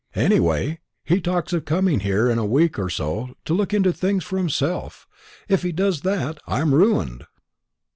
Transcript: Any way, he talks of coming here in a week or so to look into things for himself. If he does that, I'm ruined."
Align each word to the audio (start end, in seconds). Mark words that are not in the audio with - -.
Any 0.15 0.39
way, 0.39 0.79
he 1.03 1.21
talks 1.21 1.53
of 1.53 1.65
coming 1.65 1.99
here 1.99 2.27
in 2.27 2.39
a 2.39 2.43
week 2.43 2.79
or 2.79 2.89
so 2.89 3.35
to 3.45 3.53
look 3.53 3.71
into 3.71 3.93
things 3.93 4.23
for 4.23 4.39
himself. 4.39 5.07
If 5.47 5.61
he 5.61 5.71
does 5.71 6.01
that, 6.01 6.39
I'm 6.47 6.73
ruined." 6.73 7.27